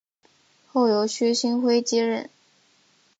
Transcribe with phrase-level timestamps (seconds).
[0.65, 2.27] 后由薛星辉接任。